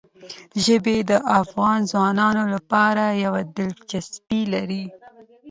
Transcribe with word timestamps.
ژبې 0.63 0.97
د 1.09 1.11
افغان 1.39 1.79
ځوانانو 1.91 2.43
لپاره 2.55 3.03
یوه 3.23 3.41
دلچسپي 3.57 4.41
لري. 4.53 4.83